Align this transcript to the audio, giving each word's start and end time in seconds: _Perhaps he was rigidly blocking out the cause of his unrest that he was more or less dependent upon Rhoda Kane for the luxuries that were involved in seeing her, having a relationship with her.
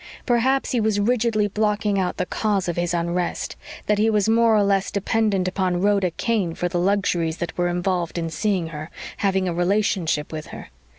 _Perhaps 0.25 0.71
he 0.71 0.79
was 0.81 0.99
rigidly 0.99 1.47
blocking 1.47 1.99
out 1.99 2.17
the 2.17 2.25
cause 2.25 2.67
of 2.67 2.75
his 2.75 2.91
unrest 2.91 3.55
that 3.85 3.99
he 3.99 4.09
was 4.09 4.27
more 4.27 4.55
or 4.57 4.63
less 4.63 4.89
dependent 4.89 5.47
upon 5.47 5.79
Rhoda 5.79 6.09
Kane 6.09 6.55
for 6.55 6.67
the 6.67 6.79
luxuries 6.79 7.37
that 7.37 7.55
were 7.55 7.67
involved 7.67 8.17
in 8.17 8.31
seeing 8.31 8.69
her, 8.69 8.89
having 9.17 9.47
a 9.47 9.53
relationship 9.53 10.31
with 10.31 10.47
her. 10.47 10.71